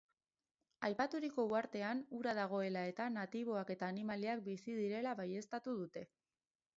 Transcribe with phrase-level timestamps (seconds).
[0.87, 6.05] Aipaturiko uhartean ura dagoela eta natiboak eta animaliak bizi direla baieztatu dute.